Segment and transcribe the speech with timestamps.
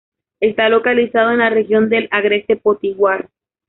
[0.39, 3.29] Está localizado en la región del Agreste potiguar.